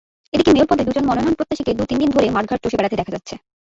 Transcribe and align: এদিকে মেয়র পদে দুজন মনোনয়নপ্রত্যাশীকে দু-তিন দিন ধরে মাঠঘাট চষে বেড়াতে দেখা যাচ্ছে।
এদিকে 0.33 0.51
মেয়র 0.53 0.69
পদে 0.69 0.83
দুজন 0.87 1.03
মনোনয়নপ্রত্যাশীকে 1.07 1.71
দু-তিন 1.77 1.97
দিন 2.01 2.09
ধরে 2.15 2.27
মাঠঘাট 2.35 2.59
চষে 2.63 2.77
বেড়াতে 2.77 2.97
দেখা 2.99 3.13
যাচ্ছে। 3.15 3.33